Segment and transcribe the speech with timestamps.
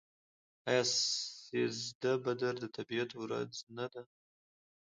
[0.69, 0.83] آیا
[1.47, 4.03] سیزده بدر د طبیعت ورځ نه ده؟